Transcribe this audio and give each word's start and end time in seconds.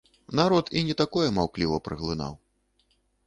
Народ 0.37 0.71
і 0.79 0.81
не 0.87 0.95
такое 1.01 1.27
маўкліва 1.37 1.77
праглынаў. 1.87 2.33